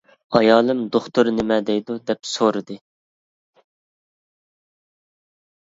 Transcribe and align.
ئايالىم 0.37 0.79
دوختۇر 0.95 1.29
نېمە 1.39 1.57
دەيدۇ 1.67 1.99
دەپ 2.09 2.25
سورىدى. 2.31 2.79